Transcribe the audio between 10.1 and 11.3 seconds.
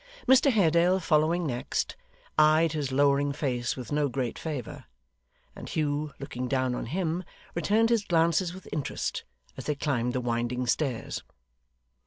the winding stairs.